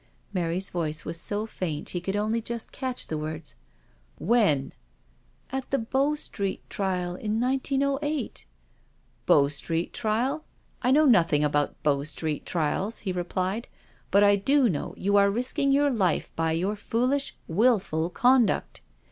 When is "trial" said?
6.71-7.13, 9.93-10.43